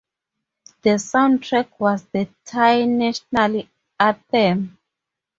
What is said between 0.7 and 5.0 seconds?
The soundtrack was the Thai national anthem.